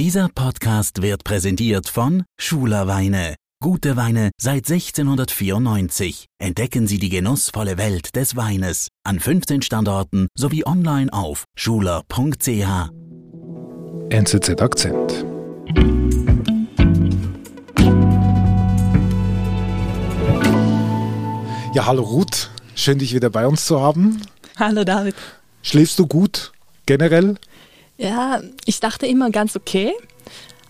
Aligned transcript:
Dieser 0.00 0.28
Podcast 0.34 1.02
wird 1.02 1.24
präsentiert 1.24 1.86
von 1.86 2.24
Schuler 2.38 2.86
Weine. 2.86 3.34
Gute 3.62 3.98
Weine 3.98 4.30
seit 4.40 4.66
1694. 4.66 6.24
Entdecken 6.38 6.86
Sie 6.86 6.98
die 6.98 7.10
genussvolle 7.10 7.76
Welt 7.76 8.16
des 8.16 8.34
Weines 8.34 8.88
an 9.04 9.20
15 9.20 9.60
Standorten 9.60 10.28
sowie 10.34 10.64
online 10.64 11.12
auf 11.12 11.44
schuler.ch. 11.54 12.88
NZZ 14.08 14.62
Akzent. 14.62 15.26
Ja, 21.74 21.84
hallo 21.84 22.04
Ruth. 22.04 22.48
Schön, 22.74 22.98
dich 22.98 23.12
wieder 23.12 23.28
bei 23.28 23.46
uns 23.46 23.66
zu 23.66 23.78
haben. 23.78 24.22
Hallo 24.56 24.82
David. 24.82 25.16
Schläfst 25.60 25.98
du 25.98 26.06
gut 26.06 26.52
generell? 26.86 27.36
Ja, 28.00 28.40
ich 28.64 28.80
dachte 28.80 29.06
immer 29.06 29.30
ganz 29.30 29.54
okay, 29.56 29.92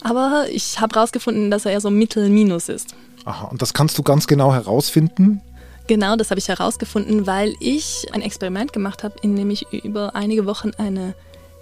aber 0.02 0.46
ich 0.50 0.80
habe 0.80 0.96
herausgefunden, 0.96 1.48
dass 1.48 1.64
er 1.64 1.70
eher 1.70 1.80
so 1.80 1.88
Mittel-Minus 1.88 2.68
ist. 2.68 2.96
Aha, 3.24 3.46
und 3.46 3.62
das 3.62 3.72
kannst 3.72 3.96
du 3.98 4.02
ganz 4.02 4.26
genau 4.26 4.52
herausfinden? 4.52 5.40
Genau, 5.86 6.16
das 6.16 6.30
habe 6.30 6.40
ich 6.40 6.48
herausgefunden, 6.48 7.28
weil 7.28 7.54
ich 7.60 8.08
ein 8.12 8.22
Experiment 8.22 8.72
gemacht 8.72 9.04
habe, 9.04 9.14
in 9.22 9.36
dem 9.36 9.48
ich 9.50 9.72
über 9.72 10.16
einige 10.16 10.44
Wochen 10.44 10.72
eine 10.76 11.14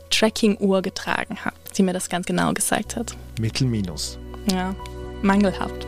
Tracking-Uhr 0.09 0.81
getragen 0.81 1.45
habe, 1.45 1.57
die 1.77 1.83
mir 1.83 1.93
das 1.93 2.09
ganz 2.09 2.25
genau 2.25 2.55
gezeigt 2.55 2.97
hat. 2.97 3.15
Mittel-Minus. 3.39 4.19
Ja, 4.51 4.75
mangelhaft. 5.21 5.87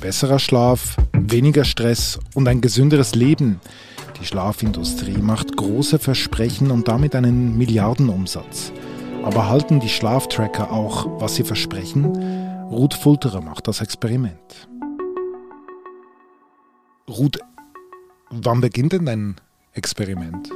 Besserer 0.00 0.38
Schlaf, 0.38 0.96
weniger 1.14 1.64
Stress 1.64 2.20
und 2.34 2.46
ein 2.46 2.60
gesünderes 2.60 3.16
Leben. 3.16 3.60
Die 4.20 4.26
Schlafindustrie 4.26 5.18
macht 5.18 5.56
große 5.56 5.98
Versprechen 5.98 6.70
und 6.70 6.88
damit 6.88 7.14
einen 7.14 7.56
Milliardenumsatz. 7.56 8.72
Aber 9.22 9.48
halten 9.48 9.78
die 9.78 9.88
Schlaftracker 9.88 10.72
auch, 10.72 11.20
was 11.20 11.36
sie 11.36 11.44
versprechen? 11.44 12.04
Ruth 12.70 12.94
Fulterer 12.94 13.40
macht 13.40 13.68
das 13.68 13.80
Experiment. 13.80 14.68
Ruth, 17.08 17.38
wann 18.30 18.60
beginnt 18.60 18.92
denn 18.92 19.06
dein 19.06 19.36
Experiment? 19.72 20.50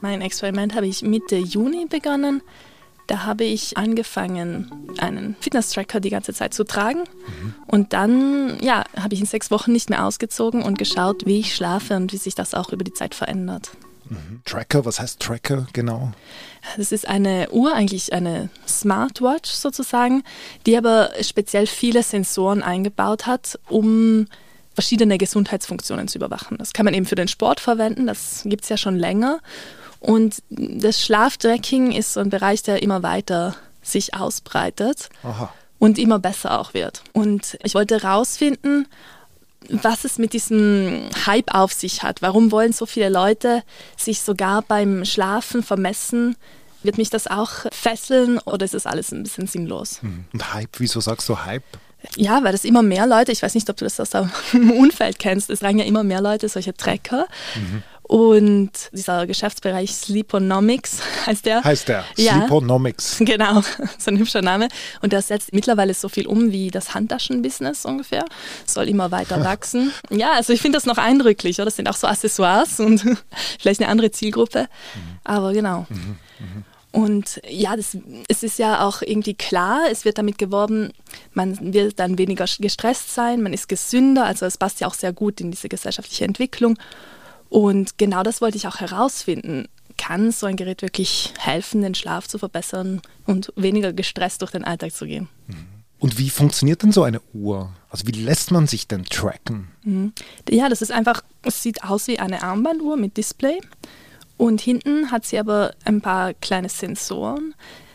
Mein 0.00 0.20
Experiment 0.20 0.74
habe 0.74 0.86
ich 0.86 1.02
Mitte 1.02 1.36
Juni 1.36 1.86
begonnen. 1.88 2.42
Da 3.06 3.24
habe 3.24 3.44
ich 3.44 3.76
angefangen, 3.76 4.72
einen 4.98 5.36
Fitness-Tracker 5.40 6.00
die 6.00 6.10
ganze 6.10 6.32
Zeit 6.32 6.54
zu 6.54 6.64
tragen. 6.64 7.00
Mhm. 7.00 7.54
Und 7.66 7.92
dann 7.92 8.58
ja, 8.62 8.84
habe 8.96 9.14
ich 9.14 9.20
in 9.20 9.26
sechs 9.26 9.50
Wochen 9.50 9.72
nicht 9.72 9.90
mehr 9.90 10.06
ausgezogen 10.06 10.62
und 10.62 10.78
geschaut, 10.78 11.26
wie 11.26 11.40
ich 11.40 11.54
schlafe 11.54 11.96
und 11.96 12.12
wie 12.12 12.16
sich 12.16 12.34
das 12.34 12.54
auch 12.54 12.70
über 12.70 12.84
die 12.84 12.94
Zeit 12.94 13.14
verändert. 13.14 13.70
Mhm. 14.08 14.42
Tracker, 14.44 14.84
was 14.84 15.00
heißt 15.00 15.20
Tracker 15.20 15.66
genau? 15.72 16.12
Das 16.76 16.92
ist 16.92 17.06
eine 17.06 17.50
Uhr, 17.50 17.74
eigentlich 17.74 18.12
eine 18.12 18.48
Smartwatch 18.66 19.50
sozusagen, 19.50 20.22
die 20.66 20.76
aber 20.76 21.10
speziell 21.20 21.66
viele 21.66 22.02
Sensoren 22.02 22.62
eingebaut 22.62 23.26
hat, 23.26 23.58
um 23.68 24.26
verschiedene 24.74 25.18
Gesundheitsfunktionen 25.18 26.08
zu 26.08 26.18
überwachen. 26.18 26.56
Das 26.58 26.72
kann 26.72 26.84
man 26.84 26.94
eben 26.94 27.06
für 27.06 27.14
den 27.14 27.28
Sport 27.28 27.60
verwenden, 27.60 28.06
das 28.06 28.42
gibt 28.44 28.64
es 28.64 28.70
ja 28.70 28.76
schon 28.76 28.96
länger. 28.96 29.40
Und 30.04 30.42
das 30.50 31.02
Schlaftracking 31.02 31.92
ist 31.92 32.12
so 32.12 32.20
ein 32.20 32.28
Bereich, 32.28 32.62
der 32.62 32.82
immer 32.82 33.02
weiter 33.02 33.56
sich 33.80 34.12
ausbreitet 34.12 35.08
Aha. 35.22 35.50
und 35.78 35.98
immer 35.98 36.18
besser 36.18 36.60
auch 36.60 36.74
wird. 36.74 37.02
Und 37.14 37.56
ich 37.62 37.74
wollte 37.74 37.98
herausfinden, 38.02 38.86
was 39.70 40.04
es 40.04 40.18
mit 40.18 40.34
diesem 40.34 41.08
Hype 41.24 41.54
auf 41.54 41.72
sich 41.72 42.02
hat. 42.02 42.20
Warum 42.20 42.52
wollen 42.52 42.74
so 42.74 42.84
viele 42.84 43.08
Leute 43.08 43.62
sich 43.96 44.20
sogar 44.20 44.60
beim 44.60 45.06
Schlafen 45.06 45.62
vermessen? 45.62 46.36
Wird 46.82 46.98
mich 46.98 47.08
das 47.08 47.26
auch 47.26 47.64
fesseln 47.72 48.38
oder 48.40 48.66
ist 48.66 48.74
das 48.74 48.84
alles 48.84 49.10
ein 49.10 49.22
bisschen 49.22 49.46
sinnlos? 49.46 50.02
Hm. 50.02 50.26
Und 50.34 50.52
Hype, 50.52 50.80
wieso 50.80 51.00
sagst 51.00 51.30
du 51.30 51.46
Hype? 51.46 51.64
Ja, 52.16 52.44
weil 52.44 52.52
das 52.52 52.66
immer 52.66 52.82
mehr 52.82 53.06
Leute, 53.06 53.32
ich 53.32 53.42
weiß 53.42 53.54
nicht, 53.54 53.70
ob 53.70 53.78
du 53.78 53.86
das 53.86 53.98
aus 53.98 54.10
dem 54.10 54.70
Umfeld 54.70 55.18
kennst, 55.18 55.48
es 55.48 55.60
tragen 55.60 55.78
ja 55.78 55.86
immer 55.86 56.04
mehr 56.04 56.20
Leute 56.20 56.50
solche 56.50 56.74
Tracker. 56.74 57.26
Mhm. 57.54 57.82
Und 58.06 58.70
dieser 58.92 59.26
Geschäftsbereich 59.26 59.94
Sleeponomics 59.94 60.98
heißt 61.26 61.46
der. 61.46 61.64
Heißt 61.64 61.88
der? 61.88 62.04
Ja, 62.16 62.34
Sleeponomics. 62.34 63.16
Genau, 63.24 63.62
so 63.98 64.10
ein 64.10 64.18
hübscher 64.18 64.42
Name. 64.42 64.68
Und 65.00 65.12
der 65.12 65.22
setzt 65.22 65.52
mittlerweile 65.52 65.94
so 65.94 66.08
viel 66.08 66.26
um 66.26 66.52
wie 66.52 66.70
das 66.70 66.94
Handtaschenbusiness 66.94 67.86
ungefähr. 67.86 68.24
Soll 68.66 68.88
immer 68.88 69.10
weiter 69.10 69.42
wachsen. 69.42 69.92
ja, 70.10 70.32
also 70.32 70.52
ich 70.52 70.60
finde 70.60 70.76
das 70.76 70.84
noch 70.84 70.98
eindrücklich. 70.98 71.56
Oder? 71.56 71.66
Das 71.66 71.76
sind 71.76 71.88
auch 71.88 71.96
so 71.96 72.06
Accessoires 72.06 72.78
und 72.78 73.02
vielleicht 73.58 73.80
eine 73.80 73.90
andere 73.90 74.10
Zielgruppe. 74.10 74.62
Mhm. 74.94 75.18
Aber 75.24 75.52
genau. 75.52 75.86
Mhm. 75.88 76.18
Mhm. 76.38 76.64
Und 76.92 77.40
ja, 77.48 77.74
das, 77.74 77.96
es 78.28 78.44
ist 78.44 78.58
ja 78.60 78.86
auch 78.86 79.02
irgendwie 79.02 79.34
klar, 79.34 79.80
es 79.90 80.04
wird 80.04 80.16
damit 80.16 80.38
geworben, 80.38 80.92
man 81.32 81.74
wird 81.74 81.98
dann 81.98 82.18
weniger 82.18 82.44
gestresst 82.60 83.12
sein, 83.12 83.42
man 83.42 83.52
ist 83.52 83.68
gesünder, 83.68 84.26
also 84.26 84.46
es 84.46 84.58
passt 84.58 84.80
ja 84.80 84.86
auch 84.86 84.94
sehr 84.94 85.12
gut 85.12 85.40
in 85.40 85.50
diese 85.50 85.68
gesellschaftliche 85.68 86.24
Entwicklung. 86.24 86.78
Und 87.54 87.98
genau 87.98 88.24
das 88.24 88.40
wollte 88.40 88.56
ich 88.56 88.66
auch 88.66 88.80
herausfinden. 88.80 89.68
Kann 89.96 90.32
so 90.32 90.46
ein 90.46 90.56
Gerät 90.56 90.82
wirklich 90.82 91.32
helfen, 91.38 91.82
den 91.82 91.94
Schlaf 91.94 92.26
zu 92.26 92.36
verbessern 92.36 93.00
und 93.26 93.52
weniger 93.54 93.92
gestresst 93.92 94.42
durch 94.42 94.50
den 94.50 94.64
Alltag 94.64 94.90
zu 94.90 95.06
gehen? 95.06 95.28
Mhm. 95.46 95.66
Und 96.00 96.18
wie 96.18 96.30
funktioniert 96.30 96.82
denn 96.82 96.90
so 96.90 97.04
eine 97.04 97.20
Uhr? 97.32 97.70
Also 97.90 98.08
wie 98.08 98.10
lässt 98.10 98.50
man 98.50 98.66
sich 98.66 98.88
denn 98.88 99.04
tracken? 99.04 99.68
Mhm. 99.84 100.12
Ja, 100.50 100.68
das 100.68 100.82
ist 100.82 100.90
einfach, 100.90 101.22
es 101.42 101.62
sieht 101.62 101.84
aus 101.84 102.08
wie 102.08 102.18
eine 102.18 102.42
Armbanduhr 102.42 102.96
mit 102.96 103.16
Display. 103.16 103.60
Und 104.36 104.60
hinten 104.60 105.12
hat 105.12 105.24
sie 105.24 105.38
aber 105.38 105.76
ein 105.84 106.00
paar 106.00 106.34
kleine 106.34 106.68
Sensoren, 106.68 107.54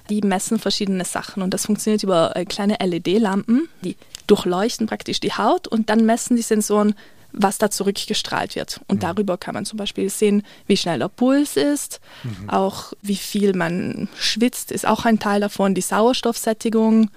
die 0.10 0.22
messen 0.22 0.58
verschiedene 0.58 1.04
Sachen. 1.04 1.44
Und 1.44 1.54
das 1.54 1.66
funktioniert 1.66 2.04
über 2.04 2.34
äh, 2.38 2.46
kleine 2.46 2.78
LED-Lampen, 2.82 3.68
die 3.82 3.98
durchleuchten 4.26 4.88
praktisch 4.88 5.20
die 5.20 5.34
Haut 5.34 5.68
und 5.68 5.90
dann 5.90 6.06
messen 6.06 6.38
die 6.38 6.44
Sensoren 6.44 6.96
was 7.32 7.58
da 7.58 7.70
zurückgestrahlt 7.70 8.56
wird. 8.56 8.82
Und 8.88 8.98
mhm. 8.98 9.02
darüber 9.02 9.38
kann 9.38 9.54
man 9.54 9.66
zum 9.66 9.78
Beispiel 9.78 10.10
sehen, 10.10 10.44
wie 10.68 10.78
schnell 10.78 11.00
der 11.00 11.10
Puls 11.10 11.58
ist, 11.58 12.00
mhm. 12.24 12.50
auch 12.50 12.94
wie 13.02 13.16
viel 13.16 13.56
man 13.56 14.10
schwitzt, 14.18 14.72
ist 14.72 14.88
auch 14.88 15.06
ein 15.06 15.20
Teil 15.20 15.42
davon, 15.42 15.76
die 15.76 15.82
Sauerstoffsättigung. 15.82 17.12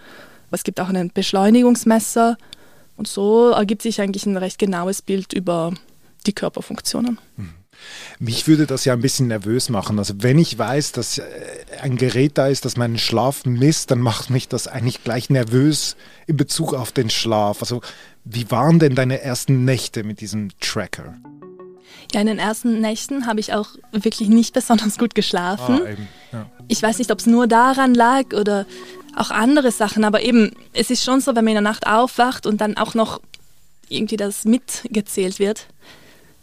Es 0.51 0.65
gibt 0.65 0.81
auch 0.81 0.89
einen 0.89 1.11
Beschleunigungsmesser. 1.13 2.37
Und 2.97 3.09
so 3.09 3.51
ergibt 3.51 3.83
sich 3.83 4.01
eigentlich 4.01 4.27
ein 4.27 4.37
recht 4.37 4.59
genaues 4.59 5.03
Bild 5.03 5.33
über 5.33 5.73
die 6.27 6.35
Körperfunktionen. 6.35 7.19
Mhm. 7.37 7.55
Mich 8.19 8.47
würde 8.47 8.67
das 8.67 8.85
ja 8.85 8.93
ein 8.93 9.01
bisschen 9.01 9.29
nervös 9.29 9.69
machen. 9.69 9.99
Also 9.99 10.15
wenn 10.19 10.39
ich 10.39 10.57
weiß, 10.57 10.93
dass 10.93 11.19
äh, 11.19 11.25
ein 11.81 11.97
Gerät 11.97 12.39
da 12.39 12.47
ist, 12.47 12.65
das 12.65 12.77
meinen 12.77 12.99
Schlaf 12.99 13.45
misst, 13.45 13.91
dann 13.91 13.99
macht 14.01 14.31
mich 14.31 14.49
das 14.49 14.69
eigentlich 14.69 15.03
gleich 15.03 15.31
nervös 15.31 15.97
in 16.27 16.37
Bezug 16.37 16.75
auf 16.75 16.93
den 16.93 17.11
Schlaf. 17.11 17.61
Also 17.61 17.81
wie 18.25 18.51
waren 18.51 18.79
denn 18.79 18.95
deine 18.95 19.21
ersten 19.21 19.65
Nächte 19.65 20.05
mit 20.05 20.21
diesem 20.21 20.51
Tracker? 20.61 21.17
Ja, 22.13 22.21
in 22.21 22.27
den 22.27 22.39
ersten 22.39 22.81
Nächten 22.81 23.27
habe 23.27 23.41
ich 23.41 23.53
auch 23.55 23.71
wirklich 23.93 24.29
nicht 24.29 24.55
besonders 24.55 24.99
gut 24.99 25.15
geschlafen. 25.15 25.81
Ah, 25.85 26.37
ja. 26.37 26.51
Ich 26.69 26.83
weiß 26.83 26.99
nicht, 26.99 27.11
ob 27.11 27.19
es 27.19 27.27
nur 27.27 27.47
daran 27.47 27.95
lag 27.95 28.33
oder 28.35 28.67
auch 29.17 29.31
andere 29.31 29.73
Sachen, 29.73 30.05
aber 30.05 30.23
eben, 30.23 30.53
es 30.73 30.91
ist 30.91 31.05
schon 31.05 31.21
so, 31.21 31.35
wenn 31.35 31.45
man 31.45 31.53
in 31.53 31.63
der 31.65 31.73
Nacht 31.73 31.87
aufwacht 31.87 32.47
und 32.47 32.61
dann 32.61 32.77
auch 32.77 32.95
noch 32.95 33.21
irgendwie 33.89 34.17
das 34.17 34.45
mitgezählt 34.45 35.39
wird, 35.39 35.67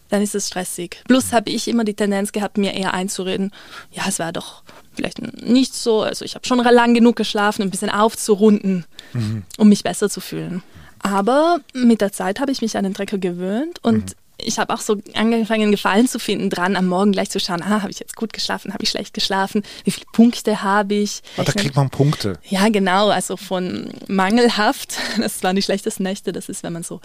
dann 0.10 0.22
ist 0.22 0.36
es 0.36 0.48
stressig. 0.48 1.02
Plus 1.08 1.34
habe 1.34 1.50
ich 1.50 1.68
immer 1.68 1.84
die 1.84 1.94
Tendenz 1.94 2.32
gehabt, 2.32 2.58
mir 2.58 2.74
eher 2.74 2.94
einzureden, 2.94 3.52
ja, 3.92 4.04
es 4.08 4.20
war 4.20 4.34
doch 4.34 4.64
vielleicht 4.94 5.20
nicht 5.44 5.74
so, 5.74 6.02
also 6.02 6.26
ich 6.26 6.36
habe 6.36 6.46
schon 6.48 6.60
lang 6.60 6.94
genug 6.94 7.16
geschlafen, 7.16 7.62
ein 7.62 7.70
bisschen 7.70 7.90
aufzurunden, 7.90 8.86
mhm. 9.14 9.44
um 9.58 9.70
mich 9.70 9.84
besser 9.84 10.10
zu 10.10 10.20
fühlen. 10.20 10.62
Aber 11.02 11.60
mit 11.74 12.02
der 12.02 12.12
Zeit 12.12 12.40
habe 12.40 12.52
ich 12.52 12.62
mich 12.62 12.78
an 12.78 12.84
den 12.84 12.94
Trecker 12.94 13.18
gewöhnt 13.18 13.84
und 13.84 14.06
mhm. 14.06 14.16
ich 14.38 14.60
habe 14.60 14.74
auch 14.74 14.82
so 14.82 14.98
angefangen, 15.14 15.72
Gefallen 15.72 16.08
zu 16.08 16.20
finden, 16.20 16.50
dran 16.50 16.76
am 16.76 16.88
Morgen 16.88 17.12
gleich 17.12 17.30
zu 17.30 17.40
schauen, 17.40 17.62
ah, 17.62 17.82
habe 17.82 17.92
ich 17.92 18.00
jetzt 18.00 18.16
gut 18.16 18.34
geschlafen, 18.34 18.74
habe 18.74 18.84
ich 18.84 18.90
schlecht 18.90 19.14
geschlafen, 19.14 19.64
wie 19.84 19.92
viele 19.92 20.08
Punkte 20.12 20.62
habe 20.64 20.96
ich. 20.96 21.22
Ah, 21.38 21.44
da 21.44 21.52
kriegt 21.52 21.76
man 21.76 21.90
Punkte. 21.90 22.40
Ja, 22.48 22.70
genau, 22.70 23.10
also 23.10 23.38
von 23.38 23.92
mangelhaft, 24.08 24.98
das 25.18 25.44
waren 25.44 25.56
die 25.56 25.62
schlechtesten 25.62 26.04
Nächte, 26.04 26.32
das 26.32 26.50
ist, 26.50 26.64
wenn 26.64 26.74
man 26.74 26.84
so 26.84 27.02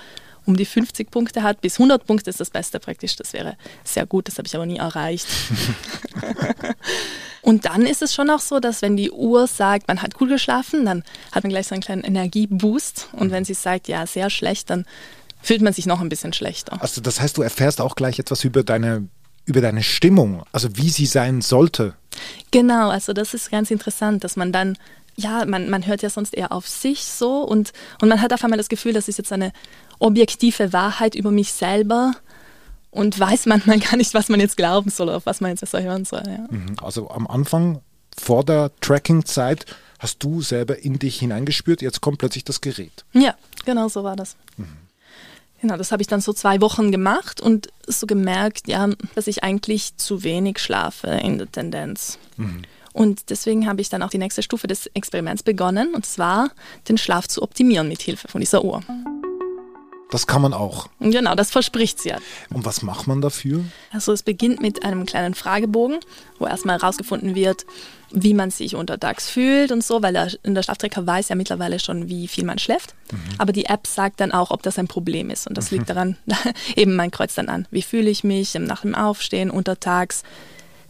um 0.47 0.57
die 0.57 0.67
50 0.67 1.11
Punkte 1.11 1.43
hat, 1.43 1.63
bis 1.63 1.79
100 1.79 2.07
Punkte 2.07 2.29
ist 2.29 2.39
das 2.39 2.51
Beste 2.51 2.79
praktisch. 2.79 3.17
Das 3.17 3.33
wäre 3.33 3.57
sehr 3.83 4.05
gut, 4.05 4.29
das 4.29 4.37
habe 4.37 4.47
ich 4.47 4.55
aber 4.55 4.67
nie 4.67 4.77
erreicht. 4.77 5.27
und 7.45 7.67
dann 7.67 7.83
ist 7.83 8.01
es 8.01 8.15
schon 8.15 8.31
auch 8.31 8.41
so, 8.41 8.59
dass 8.59 8.81
wenn 8.81 8.97
die 8.97 9.11
Uhr 9.11 9.47
sagt, 9.47 9.87
man 9.87 10.01
hat 10.01 10.15
gut 10.15 10.31
geschlafen, 10.31 10.87
dann 10.87 11.05
hat 11.31 11.45
man 11.45 11.51
gleich 11.51 11.67
so 11.67 11.75
einen 11.75 11.83
kleinen 11.83 12.03
Energieboost. 12.03 13.09
Und 13.13 13.33
wenn 13.33 13.45
sie 13.45 13.53
sagt, 13.53 13.87
ja, 13.87 14.07
sehr 14.07 14.31
schlecht, 14.31 14.71
dann 14.71 14.87
fühlt 15.43 15.61
man 15.61 15.75
sich 15.75 15.85
noch 15.85 16.01
ein 16.01 16.09
bisschen 16.09 16.33
schlechter. 16.33 16.81
Also 16.81 17.03
das 17.03 17.21
heißt, 17.21 17.37
du 17.37 17.43
erfährst 17.43 17.83
auch 17.83 17.97
gleich 17.97 18.19
etwas 18.19 18.45
über 18.45 18.63
deine 18.63 19.07
über 19.45 19.61
deine 19.61 19.83
Stimmung, 19.83 20.43
also 20.53 20.75
wie 20.79 20.89
sie 20.89 21.05
sein 21.05 21.43
sollte. 21.43 21.93
Genau, 22.51 22.89
also 22.89 23.13
das 23.13 23.35
ist 23.35 23.51
ganz 23.51 23.71
interessant, 23.71 24.25
dass 24.25 24.37
man 24.37 24.51
dann 24.51 24.79
ja, 25.15 25.45
man, 25.45 25.69
man 25.69 25.87
hört 25.87 26.01
ja 26.01 26.09
sonst 26.09 26.33
eher 26.33 26.51
auf 26.51 26.67
sich 26.67 27.05
so 27.05 27.43
und, 27.43 27.75
und 28.01 28.09
man 28.09 28.23
hat 28.23 28.33
auf 28.33 28.43
einmal 28.43 28.57
das 28.57 28.71
Gefühl, 28.71 28.95
das 28.95 29.07
ist 29.07 29.19
jetzt 29.19 29.33
eine 29.33 29.53
objektive 29.99 30.73
Wahrheit 30.73 31.15
über 31.15 31.31
mich 31.31 31.53
selber 31.53 32.15
und 32.95 33.19
weiß 33.19 33.47
manchmal 33.47 33.81
gar 33.81 33.97
nicht, 33.97 34.15
was 34.15 34.29
man 34.29 34.41
jetzt 34.41 34.57
glauben 34.57 34.91
soll, 34.91 35.11
auf 35.11 35.27
was 35.27 35.41
man 35.41 35.51
jetzt 35.51 35.61
besser 35.61 35.83
hören 35.83 36.05
soll. 36.05 36.23
Ja. 36.27 36.47
Mhm. 36.49 36.77
Also 36.81 37.11
am 37.11 37.27
Anfang 37.27 37.81
vor 38.17 38.45
der 38.45 38.71
Tracking-Zeit 38.81 39.67
hast 39.99 40.23
du 40.23 40.41
selber 40.43 40.79
in 40.79 40.99
dich 40.99 41.19
hineingespürt, 41.19 41.83
jetzt 41.83 42.01
kommt 42.01 42.19
plötzlich 42.19 42.45
das 42.45 42.61
Gerät. 42.61 43.05
Ja, 43.13 43.35
genau 43.65 43.89
so 43.89 44.05
war 44.05 44.17
das. 44.17 44.37
Mhm. 44.57 44.69
Genau, 45.61 45.77
das 45.77 45.93
habe 45.93 46.03
ich 46.03 46.09
dann 46.09 46.21
so 46.21 46.33
zwei 46.33 46.61
Wochen 46.61 46.93
gemacht 46.93 47.41
und 47.41 47.69
so 47.87 48.07
gemerkt, 48.07 48.69
ja, 48.69 48.89
dass 49.15 49.27
ich 49.27 49.43
eigentlich 49.43 49.97
zu 49.97 50.23
wenig 50.23 50.59
schlafe 50.59 51.09
in 51.09 51.39
der 51.39 51.51
Tendenz. 51.51 52.19
Mhm. 52.37 52.63
Und 52.93 53.31
deswegen 53.31 53.67
habe 53.67 53.81
ich 53.81 53.89
dann 53.89 54.03
auch 54.03 54.11
die 54.11 54.19
nächste 54.19 54.43
Stufe 54.43 54.69
des 54.69 54.87
Experiments 54.95 55.43
begonnen, 55.43 55.95
und 55.95 56.07
zwar 56.07 56.51
den 56.89 56.97
Schlaf 56.97 57.27
zu 57.27 57.43
optimieren 57.43 57.89
mit 57.89 58.03
Hilfe 58.03 58.29
von 58.29 58.41
dieser 58.41 58.63
Uhr. 58.63 58.83
Das 60.15 60.29
kann 60.29 60.43
man 60.43 60.55
auch. 60.55 60.87
Genau, 61.01 61.35
das 61.35 61.51
verspricht 61.51 62.01
sie 62.01 62.11
ja. 62.11 62.19
Und 62.51 62.65
was 62.65 62.83
macht 62.83 63.09
man 63.09 63.21
dafür? 63.21 63.65
Also 63.91 64.13
es 64.13 64.23
beginnt 64.23 64.63
mit 64.63 64.85
einem 64.85 65.07
kleinen 65.07 65.35
Fragebogen, 65.35 65.99
wo 66.39 66.47
erstmal 66.47 66.79
herausgefunden 66.79 67.35
wird, 67.35 67.67
wie 68.13 68.33
man 68.33 68.53
sich 68.53 68.77
untertags 68.77 69.29
fühlt 69.29 69.73
und 69.73 69.83
so, 69.83 70.05
weil 70.05 70.13
der, 70.13 70.31
der 70.45 70.63
Schlafträger 70.63 71.05
weiß 71.05 71.31
ja 71.31 71.35
mittlerweile 71.35 71.81
schon, 71.81 72.09
wie 72.09 72.29
viel 72.29 72.45
man 72.45 72.61
schläft. 72.61 72.95
Mhm. 73.11 73.19
Aber 73.39 73.53
die 73.53 73.65
App 73.65 73.89
sagt 73.89 74.21
dann 74.21 74.31
auch, 74.31 74.53
ob 74.53 74.63
das 74.63 74.79
ein 74.79 74.87
Problem 74.87 75.31
ist. 75.31 75.49
Und 75.49 75.59
das 75.59 75.73
mhm. 75.73 75.79
liegt 75.79 75.91
daran, 75.91 76.17
eben 76.77 76.95
man 76.95 77.11
kreuzt 77.11 77.37
dann 77.37 77.49
an, 77.49 77.67
wie 77.73 77.83
fühle 77.83 78.09
ich 78.09 78.23
mich 78.23 78.55
nach 78.55 78.83
dem 78.83 78.95
Aufstehen, 78.95 79.51
untertags. 79.51 80.23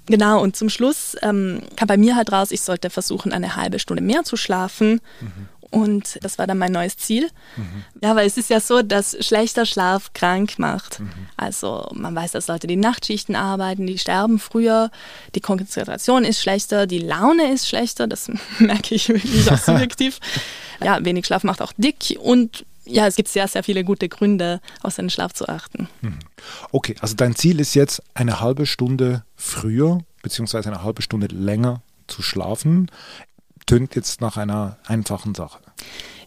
Genau, 0.07 0.43
und 0.43 0.55
zum 0.55 0.69
Schluss 0.69 1.17
ähm, 1.23 1.63
kam 1.77 1.89
bei 1.89 1.97
mir 1.97 2.15
halt 2.15 2.31
raus, 2.31 2.51
ich 2.51 2.61
sollte 2.61 2.91
versuchen, 2.91 3.33
eine 3.33 3.57
halbe 3.57 3.79
Stunde 3.79 4.03
mehr 4.03 4.23
zu 4.23 4.37
schlafen. 4.37 5.01
Mhm. 5.23 5.49
Und 5.75 6.19
das 6.23 6.39
war 6.39 6.47
dann 6.47 6.59
mein 6.59 6.73
neues 6.73 6.97
Ziel. 6.97 7.29
Mhm. 7.57 7.85
Ja, 8.03 8.15
weil 8.15 8.27
es 8.27 8.37
ist 8.37 8.51
ja 8.51 8.61
so, 8.61 8.83
dass 8.83 9.17
schlechter 9.25 9.67
Schlaf 9.67 10.13
krank 10.13 10.59
macht. 10.59 11.01
Mhm. 11.01 11.11
Also 11.37 11.89
man 11.93 12.15
weiß, 12.15 12.33
dass 12.33 12.47
Leute, 12.47 12.67
die 12.67 12.77
Nachtschichten 12.77 13.35
arbeiten, 13.35 13.87
die 13.87 13.99
sterben 13.99 14.39
früher, 14.39 14.91
die 15.35 15.41
Konzentration 15.41 16.25
ist 16.25 16.41
schlechter, 16.41 16.87
die 16.87 17.01
Laune 17.01 17.53
ist 17.53 17.69
schlechter, 17.69 18.07
das 18.07 18.31
merke 18.59 18.95
ich 18.95 19.09
wirklich 19.09 19.51
auch 19.51 19.59
subjektiv. 19.59 20.21
ja, 20.83 21.05
wenig 21.05 21.27
Schlaf 21.27 21.43
macht 21.45 21.61
auch 21.61 21.73
dick 21.77 22.17
und 22.21 22.65
ja, 22.87 23.07
es 23.07 23.17
gibt 23.17 23.29
sehr, 23.29 23.49
sehr 23.49 23.65
viele 23.65 23.83
gute 23.83 24.11
Gründe, 24.11 24.61
auf 24.83 24.93
seinen 24.93 25.09
Schlaf 25.09 25.33
zu 25.33 25.49
achten. 25.49 25.89
Okay, 26.71 26.95
also 27.01 27.15
dein 27.15 27.35
Ziel 27.35 27.59
ist 27.59 27.75
jetzt 27.75 28.03
eine 28.13 28.41
halbe 28.41 28.67
Stunde 28.67 29.25
früher 29.37 30.01
beziehungsweise 30.23 30.69
eine 30.69 30.83
halbe 30.83 31.01
Stunde 31.01 31.29
länger 31.29 31.83
zu 32.07 32.23
schlafen 32.23 32.91
tönt 33.67 33.95
jetzt 33.95 34.21
nach 34.21 34.37
einer 34.37 34.79
einfachen 34.87 35.35
Sache. 35.35 35.59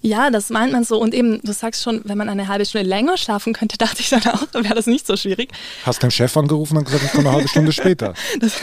Ja, 0.02 0.30
das 0.30 0.50
meint 0.50 0.72
man 0.72 0.84
so. 0.84 1.00
Und 1.02 1.14
eben, 1.14 1.42
du 1.42 1.52
sagst 1.54 1.84
schon, 1.84 2.02
wenn 2.06 2.18
man 2.18 2.30
eine 2.30 2.48
halbe 2.48 2.66
Stunde 2.66 2.88
länger 2.88 3.18
schlafen 3.18 3.54
könnte, 3.54 3.78
dachte 3.80 4.02
ich 4.02 4.10
dann 4.10 4.22
auch, 4.28 4.42
wäre 4.54 4.76
das 4.76 4.88
nicht 4.88 5.08
so 5.08 5.18
schwierig. 5.18 5.52
Hast 5.86 6.04
deinen 6.04 6.12
Chef 6.12 6.36
angerufen 6.38 6.78
und 6.78 6.86
gesagt, 6.86 7.04
ich 7.04 7.12
komme 7.12 7.30
eine 7.30 7.38
halbe 7.38 7.50
Stunde 7.50 7.72
später. 7.72 8.14
das, 8.40 8.54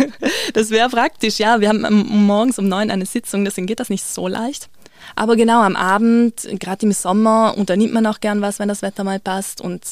das 0.52 0.70
wäre 0.70 0.88
praktisch, 0.88 1.38
ja. 1.38 1.60
Wir 1.60 1.68
haben 1.68 1.82
morgens 2.26 2.58
um 2.58 2.68
neun 2.68 2.90
eine 2.90 3.06
Sitzung, 3.06 3.44
deswegen 3.44 3.66
geht 3.66 3.80
das 3.80 3.90
nicht 3.90 4.04
so 4.04 4.28
leicht. 4.28 4.68
Aber 5.16 5.36
genau 5.36 5.60
am 5.60 5.76
Abend, 5.76 6.48
gerade 6.58 6.86
im 6.86 6.92
Sommer, 6.92 7.54
unternimmt 7.58 7.92
man 7.92 8.06
auch 8.06 8.20
gern 8.20 8.40
was, 8.40 8.58
wenn 8.58 8.68
das 8.68 8.82
Wetter 8.82 9.04
mal 9.04 9.20
passt. 9.20 9.60
Und 9.60 9.82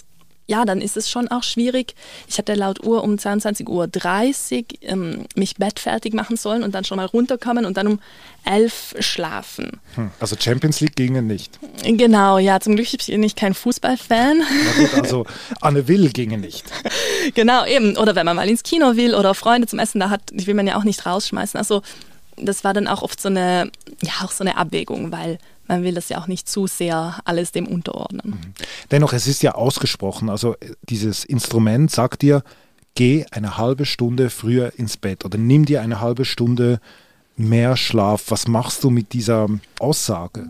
ja, 0.52 0.66
dann 0.66 0.82
ist 0.82 0.98
es 0.98 1.08
schon 1.08 1.28
auch 1.28 1.42
schwierig. 1.42 1.94
Ich 2.28 2.36
hatte 2.36 2.52
laut 2.52 2.84
Uhr 2.84 3.02
um 3.02 3.14
22.30 3.14 3.68
Uhr 3.68 4.66
ähm, 4.82 5.24
mich 5.34 5.56
bettfertig 5.56 6.12
machen 6.12 6.36
sollen 6.36 6.62
und 6.62 6.74
dann 6.74 6.84
schon 6.84 6.98
mal 6.98 7.06
runterkommen 7.06 7.64
und 7.64 7.78
dann 7.78 7.86
um 7.86 8.00
11 8.44 8.96
schlafen. 9.00 9.80
Hm, 9.94 10.10
also 10.20 10.36
Champions 10.38 10.80
League 10.80 10.94
ginge 10.94 11.22
nicht. 11.22 11.58
Genau, 11.84 12.36
ja, 12.36 12.60
zum 12.60 12.76
Glück 12.76 12.86
bin 13.06 13.22
ich 13.22 13.34
kein 13.34 13.54
Fußballfan. 13.54 14.42
gut, 14.76 14.94
also 15.02 15.24
Anne 15.62 15.88
Will 15.88 16.10
ginge 16.12 16.36
nicht. 16.36 16.66
genau, 17.34 17.64
eben. 17.64 17.96
Oder 17.96 18.14
wenn 18.14 18.26
man 18.26 18.36
mal 18.36 18.48
ins 18.48 18.62
Kino 18.62 18.96
will 18.96 19.14
oder 19.14 19.32
Freunde 19.32 19.66
zum 19.66 19.78
Essen 19.78 20.00
da 20.00 20.10
hat, 20.10 20.20
die 20.32 20.46
will 20.46 20.54
man 20.54 20.66
ja 20.66 20.76
auch 20.76 20.84
nicht 20.84 21.06
rausschmeißen. 21.06 21.56
Also 21.56 21.80
das 22.36 22.62
war 22.62 22.74
dann 22.74 22.88
auch 22.88 23.00
oft 23.00 23.22
so 23.22 23.28
eine, 23.28 23.70
ja, 24.02 24.12
auch 24.22 24.32
so 24.32 24.44
eine 24.44 24.58
Abwägung, 24.58 25.12
weil 25.12 25.38
man 25.68 25.82
will 25.82 25.94
das 25.94 26.08
ja 26.08 26.18
auch 26.18 26.26
nicht 26.26 26.48
zu 26.48 26.66
sehr 26.66 27.20
alles 27.24 27.52
dem 27.52 27.66
unterordnen. 27.66 28.32
Mhm. 28.32 28.52
Dennoch, 28.90 29.12
es 29.12 29.26
ist 29.26 29.42
ja 29.42 29.54
ausgesprochen, 29.54 30.28
also 30.28 30.54
äh, 30.54 30.74
dieses 30.82 31.24
Instrument 31.24 31.90
sagt 31.90 32.22
dir, 32.22 32.42
geh 32.94 33.24
eine 33.30 33.56
halbe 33.56 33.86
Stunde 33.86 34.30
früher 34.30 34.72
ins 34.76 34.96
Bett 34.96 35.24
oder 35.24 35.38
nimm 35.38 35.64
dir 35.64 35.80
eine 35.82 36.00
halbe 36.00 36.24
Stunde 36.24 36.80
mehr 37.36 37.76
Schlaf. 37.76 38.24
Was 38.28 38.48
machst 38.48 38.84
du 38.84 38.90
mit 38.90 39.12
dieser 39.12 39.48
Aussage? 39.78 40.46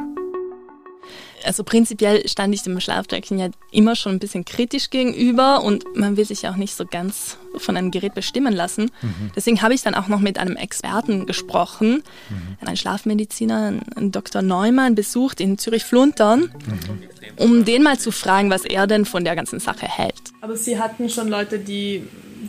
Also 1.45 1.65
prinzipiell 1.65 2.27
stand 2.29 2.55
ich 2.55 2.63
dem 2.63 2.79
Schlaftracking 2.81 3.39
ja 3.39 3.49
immer 3.71 3.97
schon 3.97 4.13
ein 4.13 4.19
bisschen 4.19 4.45
kritisch 4.45 4.91
gegenüber 4.91 5.63
und 5.63 5.85
man 5.97 6.17
will 6.17 6.25
sich 6.25 6.43
ja 6.43 6.53
auch 6.53 6.57
nicht 6.57 6.75
so 6.75 6.85
ganz 6.85 7.37
von 7.57 7.77
einem 7.77 7.91
Gerät 7.91 8.15
bestimmen 8.15 8.53
lassen. 8.53 8.91
Mhm. 9.03 9.31
Deswegen 9.37 9.63
habe 9.63 9.75
ich 9.75 9.83
dann 9.83 9.95
auch 9.95 10.09
noch 10.09 10.21
mit 10.21 10.39
einem 10.39 10.57
Experten 10.57 11.27
gesprochen, 11.27 12.03
mhm. 12.31 12.67
einen 12.67 12.77
Schlafmediziner, 12.77 13.81
einen 13.97 14.13
Dr. 14.13 14.43
Neumann, 14.43 14.95
besucht 14.95 15.41
in 15.41 15.59
Zürich-Fluntern, 15.59 16.41
mhm. 16.41 16.51
um 17.37 17.65
den 17.65 17.83
mal 17.83 17.99
zu 17.99 18.11
fragen, 18.11 18.51
was 18.51 18.65
er 18.65 18.87
denn 18.87 19.05
von 19.05 19.25
der 19.25 19.37
ganzen 19.37 19.61
Sache 19.61 19.87
hält. 19.87 20.23
Aber 20.41 20.57
Sie 20.57 20.79
hatten 20.79 21.09
schon 21.09 21.29
Leute, 21.29 21.59
die, 21.59 22.05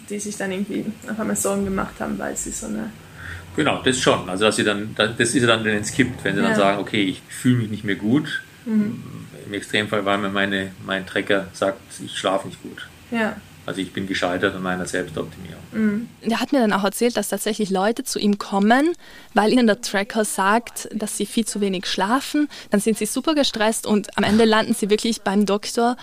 die 0.10 0.20
sich 0.20 0.38
dann 0.38 0.52
irgendwie 0.52 0.86
auf 1.10 1.20
einmal 1.20 1.36
Sorgen 1.36 1.66
gemacht 1.66 1.96
haben, 2.00 2.18
weil 2.18 2.36
sie 2.38 2.52
so 2.52 2.68
eine 2.68 2.92
Genau, 3.56 3.82
das 3.84 4.00
schon. 4.00 4.30
Also 4.30 4.46
dass 4.46 4.56
sie 4.56 4.64
dann, 4.64 4.96
das 4.96 5.20
ist 5.20 5.36
ja 5.36 5.48
dann, 5.48 5.64
wenn 5.64 5.78
es 5.78 5.92
kippt, 5.92 6.24
wenn 6.24 6.36
sie 6.36 6.42
ja. 6.42 6.48
dann 6.48 6.58
sagen, 6.58 6.80
okay, 6.82 7.04
ich 7.04 7.22
fühle 7.30 7.58
mich 7.58 7.70
nicht 7.70 7.84
mehr 7.84 7.96
gut, 7.96 8.42
Mhm. 8.66 9.04
Im 9.46 9.54
Extremfall, 9.54 10.06
weil 10.06 10.18
mir 10.18 10.30
meine, 10.30 10.72
mein 10.86 11.06
Trecker 11.06 11.48
sagt, 11.54 11.80
ich 12.04 12.18
schlafe 12.18 12.48
nicht 12.48 12.62
gut. 12.62 12.88
Ja. 13.12 13.36
Also 13.66 13.80
ich 13.80 13.94
bin 13.94 14.08
gescheitert 14.08 14.56
an 14.56 14.62
meiner 14.62 14.86
Selbstoptimierung. 14.86 15.62
Mhm. 15.72 16.10
Der 16.26 16.40
hat 16.42 16.52
mir 16.52 16.60
dann 16.60 16.74
auch 16.74 16.84
erzählt, 16.84 17.16
dass 17.16 17.30
tatsächlich 17.30 17.70
Leute 17.70 18.04
zu 18.04 18.20
ihm 18.20 18.38
kommen, 18.38 18.94
weil 19.34 19.54
ihnen 19.54 19.68
der 19.68 19.82
Tracker 19.82 20.26
sagt, 20.26 20.90
dass 20.94 21.16
sie 21.18 21.26
viel 21.26 21.46
zu 21.46 21.62
wenig 21.62 21.86
schlafen. 21.86 22.50
Dann 22.72 22.82
sind 22.82 22.98
sie 22.98 23.06
super 23.06 23.36
gestresst 23.36 23.86
und 23.86 24.18
am 24.18 24.24
Ende 24.24 24.44
landen 24.46 24.74
sie 24.74 24.90
wirklich 24.90 25.22
beim 25.22 25.46
Doktor, 25.46 25.96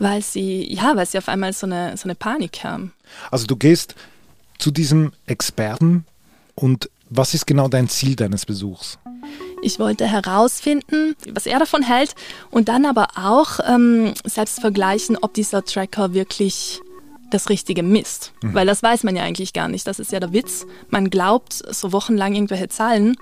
weil 0.00 0.22
sie, 0.22 0.72
ja, 0.72 0.96
weil 0.96 1.06
sie 1.06 1.18
auf 1.18 1.28
einmal 1.28 1.52
so 1.52 1.66
eine, 1.66 1.96
so 1.96 2.04
eine 2.04 2.16
Panik 2.16 2.64
haben. 2.64 2.92
Also 3.30 3.46
du 3.46 3.56
gehst 3.56 3.94
zu 4.58 4.72
diesem 4.72 5.12
Experten 5.26 6.04
und 6.56 6.90
was 7.10 7.34
ist 7.34 7.46
genau 7.46 7.68
dein 7.68 7.88
Ziel 7.88 8.16
deines 8.16 8.44
Besuchs? 8.44 8.98
Ich 9.64 9.78
wollte 9.78 10.06
herausfinden, 10.06 11.16
was 11.32 11.46
er 11.46 11.58
davon 11.58 11.82
hält 11.82 12.14
und 12.50 12.68
dann 12.68 12.84
aber 12.84 13.08
auch 13.16 13.60
ähm, 13.66 14.12
selbst 14.24 14.60
vergleichen, 14.60 15.16
ob 15.20 15.32
dieser 15.32 15.64
Tracker 15.64 16.12
wirklich 16.12 16.82
das 17.30 17.48
Richtige 17.48 17.82
misst. 17.82 18.32
Mhm. 18.42 18.54
Weil 18.54 18.66
das 18.66 18.82
weiß 18.82 19.04
man 19.04 19.16
ja 19.16 19.22
eigentlich 19.22 19.54
gar 19.54 19.68
nicht. 19.68 19.86
Das 19.86 19.98
ist 19.98 20.12
ja 20.12 20.20
der 20.20 20.32
Witz. 20.32 20.66
Man 20.90 21.08
glaubt 21.08 21.54
so 21.54 21.92
wochenlang 21.92 22.34
irgendwelche 22.34 22.68
Zahlen, 22.68 23.16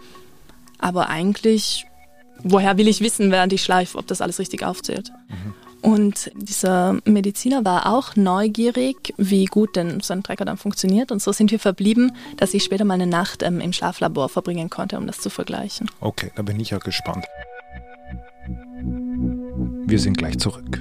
aber 0.78 1.08
eigentlich, 1.08 1.86
woher 2.42 2.76
will 2.76 2.88
ich 2.88 3.00
wissen, 3.00 3.30
während 3.30 3.52
ich 3.52 3.62
schleife, 3.62 3.96
ob 3.96 4.08
das 4.08 4.20
alles 4.20 4.40
richtig 4.40 4.64
aufzählt? 4.64 5.12
Mhm. 5.28 5.54
Und 5.82 6.30
dieser 6.34 6.98
Mediziner 7.04 7.64
war 7.64 7.92
auch 7.92 8.14
neugierig, 8.14 9.12
wie 9.16 9.46
gut 9.46 9.74
denn 9.74 10.00
so 10.00 10.14
ein 10.14 10.22
Trecker 10.22 10.44
dann 10.44 10.56
funktioniert. 10.56 11.10
Und 11.10 11.20
so 11.20 11.32
sind 11.32 11.50
wir 11.50 11.58
verblieben, 11.58 12.12
dass 12.36 12.54
ich 12.54 12.62
später 12.62 12.84
mal 12.84 12.94
eine 12.94 13.08
Nacht 13.08 13.42
ähm, 13.42 13.60
im 13.60 13.72
Schlaflabor 13.72 14.28
verbringen 14.28 14.70
konnte, 14.70 14.96
um 14.96 15.06
das 15.08 15.18
zu 15.18 15.28
vergleichen. 15.28 15.90
Okay, 16.00 16.30
da 16.36 16.42
bin 16.42 16.60
ich 16.60 16.70
ja 16.70 16.78
gespannt. 16.78 17.26
Wir 19.86 19.98
sind 19.98 20.16
gleich 20.16 20.38
zurück. 20.38 20.78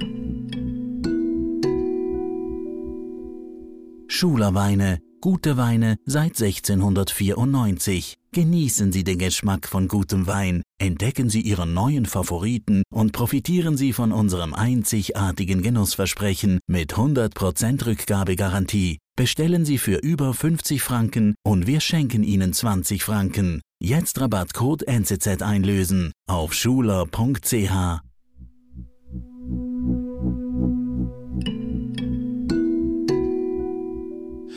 Schulerweine, 4.06 5.00
gute 5.20 5.56
Weine 5.56 5.96
seit 6.04 6.40
1694. 6.40 8.21
Genießen 8.34 8.92
Sie 8.92 9.04
den 9.04 9.18
Geschmack 9.18 9.68
von 9.68 9.88
gutem 9.88 10.26
Wein, 10.26 10.62
entdecken 10.80 11.28
Sie 11.28 11.42
Ihren 11.42 11.74
neuen 11.74 12.06
Favoriten 12.06 12.82
und 12.90 13.12
profitieren 13.12 13.76
Sie 13.76 13.92
von 13.92 14.10
unserem 14.10 14.54
einzigartigen 14.54 15.60
Genussversprechen 15.60 16.58
mit 16.66 16.94
100% 16.94 17.84
Rückgabegarantie. 17.84 18.96
Bestellen 19.18 19.66
Sie 19.66 19.76
für 19.76 19.96
über 19.96 20.32
50 20.32 20.80
Franken 20.80 21.34
und 21.44 21.66
wir 21.66 21.80
schenken 21.80 22.22
Ihnen 22.22 22.54
20 22.54 23.04
Franken. 23.04 23.60
Jetzt 23.82 24.18
Rabattcode 24.18 24.84
NCZ 24.84 25.42
einlösen 25.42 26.12
auf 26.26 26.54
schuler.ch. 26.54 27.52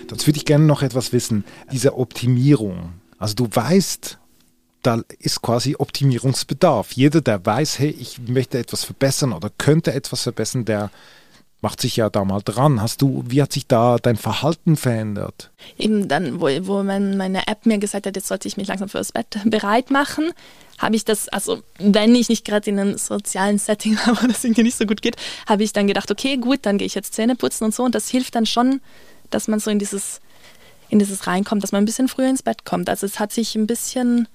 Jetzt 0.10 0.28
würde 0.28 0.38
ich 0.38 0.46
gerne 0.46 0.66
noch 0.66 0.82
etwas 0.82 1.12
wissen. 1.12 1.44
Diese 1.74 1.98
Optimierung, 1.98 2.94
also 3.18 3.36
du 3.36 3.48
weißt, 3.50 4.18
da 4.82 5.02
ist 5.20 5.42
quasi 5.42 5.76
Optimierungsbedarf. 5.78 6.92
Jeder, 6.92 7.22
der 7.22 7.44
weiß, 7.46 7.80
hey, 7.80 7.90
ich 7.90 8.20
möchte 8.28 8.60
etwas 8.60 8.84
verbessern 8.84 9.34
oder 9.34 9.50
könnte 9.58 9.94
etwas 9.94 10.24
verbessern, 10.24 10.66
der 10.66 10.92
macht 11.62 11.82
sich 11.82 11.96
ja 11.96 12.12
da 12.12 12.24
mal 12.24 12.42
dran. 12.46 12.80
Hast 12.80 13.02
du, 13.02 13.24
wie 13.26 13.42
hat 13.42 13.52
sich 13.52 13.66
da 13.66 13.98
dein 13.98 14.18
Verhalten 14.18 14.76
verändert? 14.76 15.50
Eben 15.80 16.08
dann, 16.08 16.40
wo, 16.40 16.48
wo 16.68 16.84
meine 16.84 17.48
App 17.48 17.66
mir 17.66 17.80
gesagt 17.80 18.06
hat, 18.06 18.16
jetzt 18.16 18.28
sollte 18.28 18.48
ich 18.48 18.58
mich 18.58 18.68
langsam 18.68 18.90
fürs 18.90 19.12
Bett 19.12 19.40
bereit 19.46 19.90
machen, 19.90 20.32
habe 20.78 20.96
ich 20.96 21.06
das, 21.06 21.28
also 21.30 21.64
wenn 21.80 22.14
ich 22.14 22.30
nicht 22.30 22.46
gerade 22.46 22.70
in 22.70 22.80
einem 22.80 22.98
sozialen 23.00 23.58
Setting 23.58 23.98
habe, 24.06 24.22
wo 24.22 24.28
das 24.28 24.44
irgendwie 24.44 24.64
nicht 24.64 24.78
so 24.78 24.86
gut 24.86 25.02
geht, 25.02 25.16
habe 25.48 25.64
ich 25.64 25.74
dann 25.74 25.88
gedacht, 25.88 26.12
okay, 26.12 26.38
gut, 26.38 26.60
dann 26.64 26.78
gehe 26.78 26.86
ich 26.86 26.94
jetzt 26.94 27.16
Zähne 27.16 27.36
putzen 27.36 27.64
und 27.64 27.74
so 27.74 27.84
und 27.84 27.96
das 27.96 28.10
hilft 28.10 28.36
dann 28.36 28.46
schon, 28.46 28.82
dass 29.32 29.48
man 29.48 29.60
so 29.60 29.72
in 29.72 29.80
dieses 29.80 30.22
in 30.96 31.00
dieses 31.00 31.28
reinkommt, 31.28 31.64
dass 31.64 31.72
man 31.72 31.84
ein 31.84 31.86
bisschen 31.86 32.08
früher 32.08 32.30
ins 32.30 32.44
Bett 32.44 32.66
kommt. 32.66 32.90
Also 32.90 33.06
es 33.06 33.20
hat 33.20 33.32
sich 33.32 33.56
ein 33.56 33.68
bisschen 33.68 34.28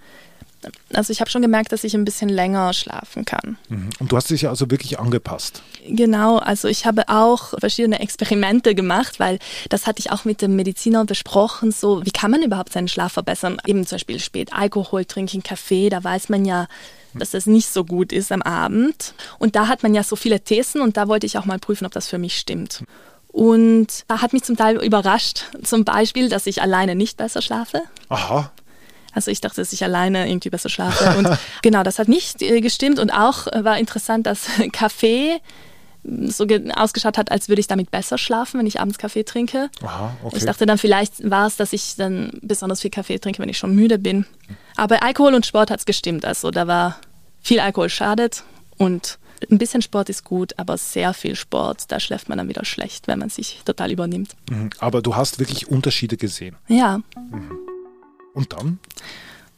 also 0.92 1.10
ich 1.10 1.20
habe 1.20 1.30
schon 1.30 1.42
gemerkt, 1.42 1.72
dass 1.72 1.84
ich 1.84 1.94
ein 1.94 2.04
bisschen 2.04 2.28
länger 2.28 2.72
schlafen 2.72 3.24
kann. 3.24 3.56
Mhm. 3.68 3.90
Und 3.98 4.12
du 4.12 4.16
hast 4.16 4.28
dich 4.30 4.42
ja 4.42 4.50
also 4.50 4.70
wirklich 4.70 4.98
angepasst. 4.98 5.62
Genau, 5.86 6.36
also 6.36 6.68
ich 6.68 6.84
habe 6.84 7.08
auch 7.08 7.58
verschiedene 7.58 8.00
Experimente 8.00 8.74
gemacht, 8.74 9.18
weil 9.18 9.38
das 9.70 9.86
hatte 9.86 10.00
ich 10.00 10.10
auch 10.10 10.24
mit 10.24 10.42
dem 10.42 10.56
Mediziner 10.56 11.04
besprochen, 11.04 11.72
so 11.72 12.04
wie 12.04 12.10
kann 12.10 12.30
man 12.30 12.42
überhaupt 12.42 12.72
seinen 12.72 12.88
Schlaf 12.88 13.12
verbessern? 13.12 13.56
Eben 13.66 13.86
zum 13.86 13.96
Beispiel 13.96 14.20
spät 14.20 14.52
Alkohol 14.52 15.06
trinken, 15.06 15.42
Kaffee, 15.42 15.88
da 15.88 16.04
weiß 16.04 16.28
man 16.28 16.44
ja, 16.44 16.68
dass 17.14 17.30
das 17.30 17.46
nicht 17.46 17.68
so 17.68 17.84
gut 17.84 18.12
ist 18.12 18.30
am 18.30 18.42
Abend. 18.42 19.14
Und 19.38 19.56
da 19.56 19.66
hat 19.68 19.82
man 19.82 19.94
ja 19.94 20.02
so 20.02 20.14
viele 20.14 20.40
Thesen 20.40 20.80
und 20.80 20.96
da 20.96 21.08
wollte 21.08 21.26
ich 21.26 21.38
auch 21.38 21.46
mal 21.46 21.58
prüfen, 21.58 21.86
ob 21.86 21.92
das 21.92 22.08
für 22.08 22.18
mich 22.18 22.36
stimmt. 22.36 22.84
Und 23.32 24.04
da 24.08 24.22
hat 24.22 24.32
mich 24.32 24.42
zum 24.42 24.56
Teil 24.56 24.82
überrascht, 24.82 25.44
zum 25.62 25.84
Beispiel, 25.84 26.28
dass 26.28 26.46
ich 26.46 26.62
alleine 26.62 26.96
nicht 26.96 27.16
besser 27.16 27.42
schlafe. 27.42 27.82
Aha. 28.08 28.50
Also 29.12 29.30
ich 29.30 29.40
dachte, 29.40 29.60
dass 29.60 29.72
ich 29.72 29.84
alleine 29.84 30.28
irgendwie 30.28 30.50
besser 30.50 30.68
schlafe. 30.68 31.16
Und 31.18 31.38
genau, 31.62 31.82
das 31.82 31.98
hat 31.98 32.08
nicht 32.08 32.42
äh, 32.42 32.60
gestimmt. 32.60 32.98
Und 32.98 33.10
auch 33.10 33.46
äh, 33.48 33.64
war 33.64 33.78
interessant, 33.78 34.26
dass 34.26 34.46
Kaffee 34.72 35.40
so 36.02 36.46
ausgeschaut 36.74 37.18
hat, 37.18 37.30
als 37.30 37.48
würde 37.48 37.60
ich 37.60 37.66
damit 37.66 37.90
besser 37.90 38.16
schlafen, 38.16 38.58
wenn 38.58 38.66
ich 38.66 38.80
abends 38.80 38.98
Kaffee 38.98 39.22
trinke. 39.22 39.68
Aha, 39.82 40.16
okay. 40.22 40.38
Ich 40.38 40.44
dachte 40.44 40.64
dann, 40.64 40.78
vielleicht 40.78 41.28
war 41.28 41.46
es, 41.46 41.56
dass 41.56 41.72
ich 41.72 41.96
dann 41.96 42.32
besonders 42.40 42.80
viel 42.80 42.90
Kaffee 42.90 43.18
trinke, 43.18 43.40
wenn 43.42 43.50
ich 43.50 43.58
schon 43.58 43.74
müde 43.74 43.98
bin. 43.98 44.24
Aber 44.76 45.02
Alkohol 45.02 45.34
und 45.34 45.44
Sport 45.44 45.70
hat 45.70 45.80
es 45.80 45.84
gestimmt. 45.84 46.24
Also 46.24 46.50
da 46.50 46.66
war 46.66 46.98
viel 47.42 47.60
Alkohol 47.60 47.90
schadet 47.90 48.44
und 48.78 49.18
ein 49.50 49.58
bisschen 49.58 49.82
Sport 49.82 50.08
ist 50.08 50.24
gut, 50.24 50.58
aber 50.58 50.76
sehr 50.76 51.14
viel 51.14 51.34
Sport, 51.34 51.84
da 51.88 52.00
schläft 52.00 52.28
man 52.28 52.38
dann 52.38 52.48
wieder 52.48 52.64
schlecht, 52.64 53.08
wenn 53.08 53.18
man 53.18 53.30
sich 53.30 53.62
total 53.64 53.90
übernimmt. 53.90 54.36
Mhm. 54.50 54.70
Aber 54.78 55.02
du 55.02 55.16
hast 55.16 55.38
wirklich 55.38 55.68
Unterschiede 55.68 56.16
gesehen. 56.16 56.56
Ja. 56.68 56.98
Mhm. 57.16 57.58
Und 58.34 58.52
dann? 58.52 58.78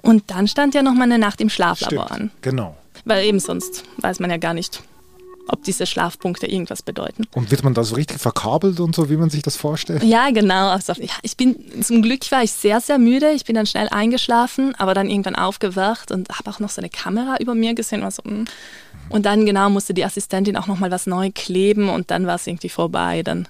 Und 0.03 0.31
dann 0.31 0.49
stand 0.49 0.75
ja 0.75 0.83
noch 0.83 0.95
mal 0.95 1.05
eine 1.05 1.19
Nacht 1.19 1.41
im 1.41 1.49
Schlaflabor 1.49 2.07
Stimmt, 2.07 2.21
an. 2.21 2.31
Genau. 2.43 2.77
Weil 3.05 3.25
eben 3.25 3.41
sonst 3.41 3.85
weiß 3.99 4.21
man 4.21 4.31
ja 4.31 4.37
gar 4.37 4.55
nicht, 4.55 4.83
ob 5.49 5.65
diese 5.65 5.87
Schlafpunkte 5.87 6.47
irgendwas 6.47 6.83
bedeuten. 6.83 7.25
Und 7.35 7.51
wird 7.51 7.65
man 7.65 7.75
da 7.75 7.85
so 7.85 7.95
richtig 7.95 8.21
verkabelt 8.21 8.79
und 8.81 8.95
so, 8.95 9.11
wie 9.11 9.17
man 9.17 9.31
sich 9.31 9.43
das 9.43 9.57
vorstellt? 9.57 10.03
Ja, 10.05 10.31
genau. 10.31 10.69
Also, 10.69 10.93
ja, 10.95 11.13
ich 11.23 11.37
bin, 11.37 11.57
zum 11.83 12.03
Glück 12.03 12.31
war 12.31 12.43
ich 12.43 12.53
sehr, 12.53 12.81
sehr 12.81 12.99
müde. 12.99 13.33
Ich 13.33 13.45
bin 13.45 13.57
dann 13.57 13.67
schnell 13.67 13.89
eingeschlafen, 13.89 14.75
aber 14.77 14.95
dann 14.95 15.11
irgendwann 15.11 15.37
aufgewacht 15.37 16.11
und 16.11 16.29
habe 16.31 16.51
auch 16.51 16.61
noch 16.61 16.71
so 16.71 16.81
eine 16.81 16.91
Kamera 16.91 17.37
über 17.41 17.55
mir 17.55 17.75
gesehen. 17.75 18.03
Also, 18.03 18.23
und 18.23 19.27
dann 19.27 19.45
genau 19.45 19.69
musste 19.69 19.95
die 19.95 20.05
Assistentin 20.05 20.57
auch 20.57 20.67
noch 20.67 20.79
mal 20.79 20.91
was 20.91 21.07
neu 21.07 21.31
kleben 21.35 21.89
und 21.89 22.11
dann 22.11 22.27
war 22.27 22.37
es 22.37 22.47
irgendwie 22.47 22.69
vorbei. 22.69 23.23
Dann 23.23 23.49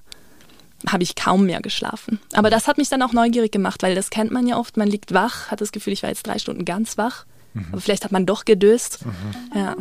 habe 0.89 1.03
ich 1.03 1.15
kaum 1.15 1.47
mehr 1.47 1.61
geschlafen. 1.61 2.19
Aber 2.33 2.51
das 2.51 2.67
hat 2.67 2.79
mich 2.79 2.89
dann 2.89 3.03
auch 3.03 3.13
neugierig 3.13 3.53
gemacht, 3.53 3.83
weil 3.83 3.95
das 3.95 4.11
kennt 4.11 4.33
man 4.33 4.47
ja 4.47 4.57
oft. 4.57 4.77
Man 4.77 4.89
liegt 4.89 5.15
wach, 5.15 5.51
hat 5.51 5.61
das 5.61 5.73
Gefühl, 5.73 5.93
ich 5.93 6.03
war 6.03 6.11
jetzt 6.11 6.27
drei 6.27 6.39
Stunden 6.39 6.65
ganz 6.65 6.99
wach. 6.99 7.25
Mhm. 7.55 7.67
Aber 7.73 7.81
vielleicht 7.81 8.05
hat 8.05 8.13
man 8.13 8.27
doch 8.27 8.45
gedöst. 8.45 9.01
Mhm. 9.05 9.59
Ja. 9.59 9.77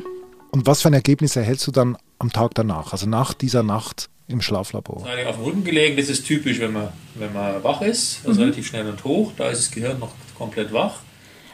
Und 0.51 0.67
was 0.67 0.81
für 0.81 0.89
ein 0.89 0.93
Ergebnis 0.93 1.35
erhältst 1.35 1.65
du 1.65 1.71
dann 1.71 1.97
am 2.19 2.31
Tag 2.31 2.51
danach, 2.55 2.91
also 2.91 3.07
nach 3.07 3.33
dieser 3.33 3.63
Nacht 3.63 4.09
im 4.27 4.41
Schlaflabor? 4.41 5.05
Eigentlich 5.05 5.27
auf 5.27 5.37
dem 5.37 5.45
Rücken 5.45 5.63
gelegen, 5.63 5.97
das 5.97 6.09
ist 6.09 6.25
typisch, 6.25 6.59
wenn 6.59 6.73
man, 6.73 6.89
wenn 7.15 7.31
man 7.31 7.63
wach 7.63 7.81
ist, 7.81 8.19
also 8.25 8.39
mhm. 8.39 8.45
relativ 8.45 8.67
schnell 8.67 8.87
und 8.87 9.03
hoch. 9.03 9.31
Da 9.37 9.49
ist 9.49 9.59
das 9.59 9.71
Gehirn 9.71 9.99
noch 9.99 10.11
komplett 10.37 10.73
wach. 10.73 10.99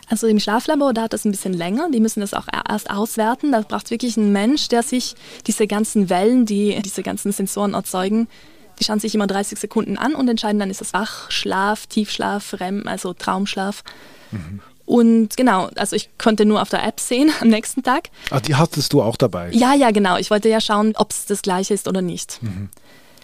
Also 0.09 0.25
im 0.27 0.39
Schlaflabor 0.39 0.93
dauert 0.93 1.13
das 1.13 1.25
ein 1.25 1.31
bisschen 1.31 1.53
länger. 1.53 1.89
Die 1.91 1.99
müssen 1.99 2.21
das 2.21 2.33
auch 2.33 2.47
erst 2.67 2.89
auswerten. 2.89 3.51
Da 3.51 3.61
braucht 3.61 3.91
wirklich 3.91 4.17
ein 4.17 4.31
Mensch, 4.31 4.69
der 4.69 4.81
sich 4.81 5.15
diese 5.45 5.67
ganzen 5.67 6.09
Wellen, 6.09 6.45
die 6.45 6.81
diese 6.81 7.03
ganzen 7.03 7.31
Sensoren 7.31 7.73
erzeugen, 7.73 8.27
die 8.79 8.83
schauen 8.83 8.99
sich 8.99 9.13
immer 9.15 9.27
30 9.27 9.59
Sekunden 9.59 9.97
an 9.97 10.15
und 10.15 10.27
entscheiden 10.27 10.59
dann, 10.59 10.69
ist 10.69 10.81
das 10.81 10.93
Wach, 10.93 11.31
Schlaf, 11.31 11.87
Tiefschlaf, 11.87 12.59
REM, 12.59 12.87
also 12.87 13.13
Traumschlaf. 13.13 13.83
Mhm. 14.31 14.61
Und 14.88 15.36
genau, 15.36 15.70
also 15.75 15.98
ich 15.98 16.10
konnte 16.17 16.46
nur 16.46 16.62
auf 16.62 16.70
der 16.70 16.82
App 16.88 17.01
sehen 17.01 17.29
am 17.41 17.50
nächsten 17.50 17.84
Tag. 17.84 18.10
Ah, 18.32 18.39
die 18.39 18.56
hattest 18.56 18.94
du 18.94 19.01
auch 19.01 19.17
dabei? 19.17 19.51
Ja, 19.51 19.75
ja, 19.75 19.91
genau. 19.91 20.15
Ich 20.15 20.32
wollte 20.32 20.48
ja 20.48 20.62
schauen, 20.62 20.94
ob 20.96 21.12
es 21.12 21.25
das 21.25 21.41
gleiche 21.41 21.74
ist 21.74 21.89
oder 21.89 22.01
nicht. 22.01 22.41
Mhm. 22.41 22.70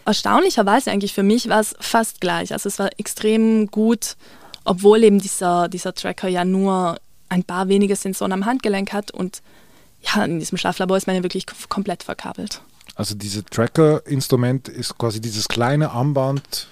Erstaunlicherweise 0.06 0.92
eigentlich 0.92 1.14
für 1.14 1.24
mich 1.24 1.48
war 1.48 1.62
es 1.62 1.74
fast 1.80 2.20
gleich. 2.20 2.52
Also 2.52 2.68
es 2.68 2.80
war 2.80 2.90
extrem 2.98 3.68
gut, 3.68 4.18
obwohl 4.66 5.06
eben 5.06 5.20
dieser, 5.20 5.70
dieser 5.70 5.94
Tracker 5.94 6.28
ja 6.28 6.44
nur 6.44 7.00
ein 7.30 7.46
paar 7.46 7.70
wenige 7.70 7.96
Sensoren 7.96 8.34
am 8.34 8.46
Handgelenk 8.46 8.92
hat 8.92 9.12
und 9.12 9.42
ja, 10.02 10.26
in 10.26 10.40
diesem 10.40 10.58
Schlaflabor 10.58 10.98
ist 10.98 11.08
man 11.08 11.16
ja 11.16 11.24
wirklich 11.24 11.46
komplett 11.70 12.04
verkabelt. 12.04 12.62
Also 12.96 13.16
dieses 13.16 13.46
Tracker-Instrument 13.46 14.68
ist 14.68 14.98
quasi 14.98 15.22
dieses 15.22 15.48
kleine 15.48 15.92
Armband, 15.92 16.68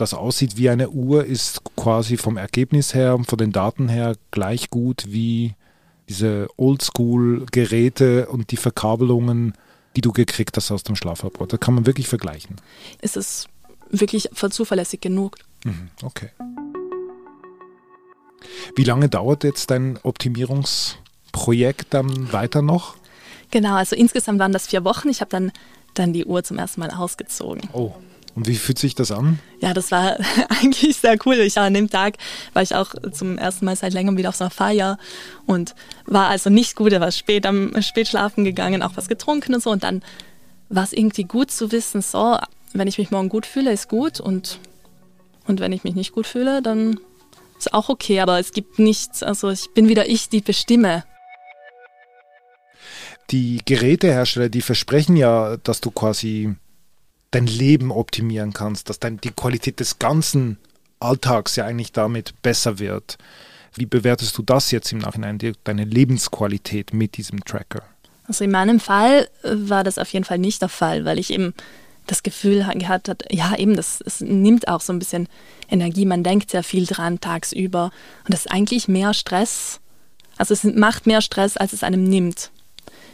das 0.00 0.14
aussieht 0.14 0.56
wie 0.56 0.70
eine 0.70 0.90
Uhr, 0.90 1.24
ist 1.24 1.62
quasi 1.76 2.16
vom 2.16 2.36
Ergebnis 2.36 2.94
her, 2.94 3.18
von 3.26 3.38
den 3.38 3.52
Daten 3.52 3.88
her 3.88 4.16
gleich 4.30 4.70
gut 4.70 5.04
wie 5.08 5.54
diese 6.08 6.48
Oldschool-Geräte 6.56 8.28
und 8.28 8.50
die 8.50 8.56
Verkabelungen, 8.56 9.54
die 9.96 10.00
du 10.00 10.12
gekriegt 10.12 10.56
hast 10.56 10.70
aus 10.70 10.82
dem 10.82 10.96
Schlaflabor. 10.96 11.46
Da 11.46 11.56
kann 11.56 11.74
man 11.74 11.86
wirklich 11.86 12.08
vergleichen. 12.08 12.56
Ist 13.00 13.16
es 13.16 13.46
wirklich 13.90 14.28
zuverlässig 14.34 15.00
genug? 15.00 15.36
Mhm, 15.64 15.90
okay. 16.02 16.30
Wie 18.74 18.84
lange 18.84 19.08
dauert 19.08 19.44
jetzt 19.44 19.70
dein 19.70 19.98
Optimierungsprojekt 20.02 21.92
dann 21.92 22.32
weiter 22.32 22.62
noch? 22.62 22.96
Genau, 23.50 23.74
also 23.74 23.96
insgesamt 23.96 24.38
waren 24.38 24.52
das 24.52 24.68
vier 24.68 24.84
Wochen. 24.84 25.08
Ich 25.08 25.20
habe 25.20 25.30
dann, 25.30 25.52
dann 25.94 26.12
die 26.12 26.24
Uhr 26.24 26.42
zum 26.42 26.58
ersten 26.58 26.80
Mal 26.80 26.90
ausgezogen. 26.90 27.68
Oh. 27.72 27.92
Und 28.40 28.48
wie 28.48 28.56
fühlt 28.56 28.78
sich 28.78 28.94
das 28.94 29.12
an? 29.12 29.38
Ja, 29.60 29.74
das 29.74 29.90
war 29.90 30.16
eigentlich 30.48 30.96
sehr 30.96 31.18
cool. 31.26 31.34
Ich 31.40 31.56
war 31.56 31.64
an 31.64 31.74
dem 31.74 31.90
Tag, 31.90 32.16
war 32.54 32.62
ich 32.62 32.74
auch 32.74 32.94
zum 33.12 33.36
ersten 33.36 33.66
Mal 33.66 33.76
seit 33.76 33.92
längerem 33.92 34.16
wieder 34.16 34.30
auf 34.30 34.36
so 34.36 34.44
einer 34.44 34.50
Feier 34.50 34.96
und 35.44 35.74
war 36.06 36.28
also 36.28 36.48
nicht 36.48 36.74
gut. 36.74 36.94
Er 36.94 37.02
war 37.02 37.12
spät 37.12 37.44
am 37.44 37.74
spät 37.82 38.08
schlafen 38.08 38.46
gegangen, 38.46 38.82
auch 38.82 38.92
was 38.94 39.08
getrunken 39.08 39.52
und 39.52 39.62
so. 39.62 39.68
Und 39.68 39.84
dann 39.84 40.02
war 40.70 40.84
es 40.84 40.94
irgendwie 40.94 41.24
gut 41.24 41.50
zu 41.50 41.70
wissen, 41.70 42.00
so, 42.00 42.38
wenn 42.72 42.88
ich 42.88 42.96
mich 42.96 43.10
morgen 43.10 43.28
gut 43.28 43.44
fühle, 43.44 43.72
ist 43.72 43.90
gut 43.90 44.20
und, 44.20 44.58
und 45.46 45.60
wenn 45.60 45.72
ich 45.72 45.84
mich 45.84 45.94
nicht 45.94 46.12
gut 46.12 46.26
fühle, 46.26 46.62
dann 46.62 46.98
ist 47.58 47.74
auch 47.74 47.90
okay. 47.90 48.20
Aber 48.20 48.38
es 48.38 48.52
gibt 48.52 48.78
nichts, 48.78 49.22
also 49.22 49.50
ich 49.50 49.68
bin 49.74 49.86
wieder 49.86 50.08
ich, 50.08 50.30
die 50.30 50.40
bestimme, 50.40 51.04
die 53.30 53.60
Gerätehersteller, 53.66 54.48
die 54.48 54.62
versprechen 54.62 55.16
ja, 55.16 55.58
dass 55.58 55.82
du 55.82 55.90
quasi 55.90 56.56
dein 57.30 57.46
Leben 57.46 57.90
optimieren 57.92 58.52
kannst, 58.52 58.88
dass 58.88 58.98
dein, 58.98 59.20
die 59.20 59.30
Qualität 59.30 59.80
des 59.80 59.98
ganzen 59.98 60.58
Alltags 60.98 61.56
ja 61.56 61.64
eigentlich 61.64 61.92
damit 61.92 62.40
besser 62.42 62.78
wird. 62.78 63.18
Wie 63.74 63.86
bewertest 63.86 64.36
du 64.36 64.42
das 64.42 64.70
jetzt 64.70 64.92
im 64.92 64.98
Nachhinein, 64.98 65.38
die, 65.38 65.52
deine 65.64 65.84
Lebensqualität 65.84 66.92
mit 66.92 67.16
diesem 67.16 67.44
Tracker? 67.44 67.82
Also 68.26 68.44
in 68.44 68.50
meinem 68.50 68.80
Fall 68.80 69.28
äh, 69.42 69.50
war 69.54 69.84
das 69.84 69.98
auf 69.98 70.12
jeden 70.12 70.24
Fall 70.24 70.38
nicht 70.38 70.62
der 70.62 70.68
Fall, 70.68 71.04
weil 71.04 71.18
ich 71.18 71.32
eben 71.32 71.54
das 72.06 72.22
Gefühl 72.22 72.66
gehabt 72.74 73.08
habe, 73.08 73.24
ja 73.30 73.56
eben, 73.56 73.76
das, 73.76 74.00
das 74.04 74.20
nimmt 74.20 74.66
auch 74.66 74.80
so 74.80 74.92
ein 74.92 74.98
bisschen 74.98 75.28
Energie, 75.68 76.04
man 76.06 76.24
denkt 76.24 76.50
sehr 76.50 76.64
viel 76.64 76.86
dran 76.86 77.20
tagsüber 77.20 77.92
und 78.24 78.34
das 78.34 78.46
ist 78.46 78.52
eigentlich 78.52 78.88
mehr 78.88 79.14
Stress. 79.14 79.80
Also 80.36 80.54
es 80.54 80.64
macht 80.64 81.06
mehr 81.06 81.20
Stress, 81.20 81.56
als 81.56 81.72
es 81.72 81.84
einem 81.84 82.04
nimmt. 82.04 82.50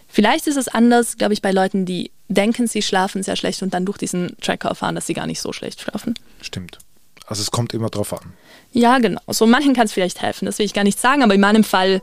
Vielleicht 0.09 0.47
ist 0.47 0.57
es 0.57 0.69
anders, 0.69 1.19
glaube 1.19 1.35
ich, 1.35 1.43
bei 1.43 1.51
Leuten, 1.51 1.85
die 1.85 2.11
denken, 2.29 2.67
sie 2.67 2.83
schlafen 2.83 3.23
sehr 3.23 3.37
schlecht 3.37 3.63
und 3.63 3.75
dann 3.75 3.85
durch 3.85 3.99
diesen 3.99 4.37
Tracker 4.41 4.69
erfahren, 4.69 4.95
dass 4.95 5.07
sie 5.07 5.15
gar 5.15 5.27
nicht 5.27 5.41
so 5.41 5.53
schlecht 5.53 5.81
schlafen. 5.81 6.15
Stimmt. 6.41 6.79
Also 7.27 7.43
es 7.43 7.51
kommt 7.51 7.75
immer 7.75 7.91
drauf 7.91 8.13
an. 8.13 8.33
Ja, 8.73 8.99
genau. 8.99 9.21
So 9.29 9.47
manchen 9.47 9.75
kann 9.75 9.87
es 9.87 9.93
vielleicht 9.93 10.23
helfen, 10.23 10.47
das 10.47 10.59
will 10.59 10.67
ich 10.67 10.75
gar 10.75 10.85
nicht 10.85 11.01
sagen, 11.01 11.23
aber 11.23 11.35
in 11.35 11.41
meinem 11.41 11.65
Fall 11.65 12.03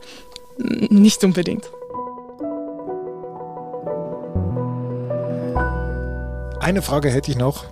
mm, 0.57 0.85
nicht 0.89 1.23
unbedingt. 1.23 1.65
Eine 6.59 6.81
Frage 6.81 7.09
hätte 7.09 7.31
ich 7.31 7.37
noch. 7.37 7.65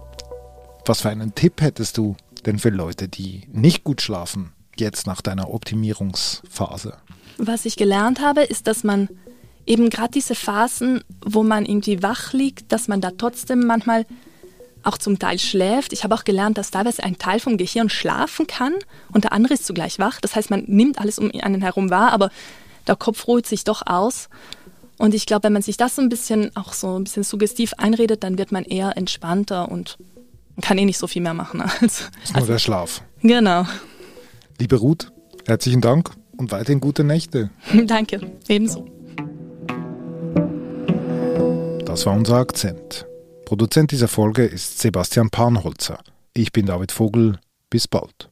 Was 0.86 1.02
für 1.02 1.10
einen 1.10 1.36
Tipp 1.36 1.62
hättest 1.62 1.98
du 1.98 2.16
denn 2.46 2.60
für 2.60 2.70
Leute, 2.70 3.08
die 3.08 3.44
nicht 3.52 3.84
gut 3.84 4.02
schlafen, 4.02 4.52
jetzt 4.78 5.08
nach 5.08 5.22
deiner 5.22 5.54
Optimierungsphase? 5.54 6.98
Was 7.38 7.66
ich 7.66 7.78
gelernt 7.78 8.20
habe, 8.20 8.42
ist, 8.42 8.68
dass 8.68 8.84
man 8.84 9.10
eben 9.66 9.90
gerade 9.90 10.12
diese 10.12 10.36
Phasen, 10.36 11.04
wo 11.26 11.44
man 11.44 11.66
irgendwie 11.66 12.02
wach 12.04 12.34
liegt, 12.34 12.72
dass 12.72 12.88
man 12.88 13.02
da 13.02 13.12
trotzdem 13.18 13.66
manchmal 13.66 14.06
auch 14.84 14.98
zum 14.98 15.20
Teil 15.20 15.40
schläft. 15.40 15.94
Ich 15.94 16.04
habe 16.04 16.16
auch 16.16 16.24
gelernt, 16.24 16.58
dass 16.58 16.72
teilweise 16.72 17.04
ein 17.04 17.18
Teil 17.18 17.40
vom 17.40 17.58
Gehirn 17.58 17.90
schlafen 17.90 18.48
kann 18.48 18.74
und 19.12 19.26
der 19.26 19.34
andere 19.34 19.54
ist 19.54 19.66
zugleich 19.66 20.00
wach. 20.00 20.20
Das 20.22 20.36
heißt, 20.36 20.50
man 20.50 20.64
nimmt 20.68 21.00
alles 21.00 21.20
um 21.20 21.32
einen 21.42 21.62
herum 21.62 21.90
wahr, 21.90 22.12
aber 22.12 22.32
der 22.88 22.96
Kopf 22.96 23.28
ruht 23.28 23.46
sich 23.46 23.64
doch 23.64 23.86
aus. 23.86 24.30
Und 24.98 25.14
ich 25.14 25.26
glaube, 25.26 25.44
wenn 25.46 25.54
man 25.54 25.62
sich 25.62 25.78
das 25.78 25.96
so 25.96 26.02
ein 26.02 26.10
bisschen 26.10 26.56
auch 26.56 26.74
so 26.74 26.98
ein 26.98 27.04
bisschen 27.04 27.24
suggestiv 27.24 27.74
einredet, 27.78 28.24
dann 28.24 28.38
wird 28.38 28.52
man 28.52 28.64
eher 28.64 28.98
entspannter 28.98 29.70
und 29.70 29.98
kann 30.62 30.78
eh 30.78 30.86
nicht 30.86 30.98
so 30.98 31.08
viel 31.08 31.22
mehr 31.22 31.34
machen 31.34 31.62
als. 31.80 31.80
Das 31.80 32.24
ist 32.24 32.30
nur 32.30 32.36
also, 32.38 32.52
der 32.52 32.60
Schlaf. 32.60 33.02
Genau. 33.22 33.66
Liebe 34.60 34.76
Ruth, 34.76 35.12
herzlichen 35.46 35.82
Dank 35.82 36.12
und 36.38 36.52
weiterhin 36.52 36.80
gute 36.80 37.04
Nächte. 37.04 37.50
Danke, 37.86 38.32
ebenso. 38.48 38.88
Das 41.92 42.06
war 42.06 42.14
unser 42.14 42.38
Akzent. 42.38 43.06
Produzent 43.44 43.92
dieser 43.92 44.08
Folge 44.08 44.46
ist 44.46 44.80
Sebastian 44.80 45.30
Panholzer. 45.30 46.00
Ich 46.34 46.54
bin 46.54 46.66
David 46.66 46.94
Vogel. 46.94 47.38
Bis 47.70 47.86
bald. 47.86 48.31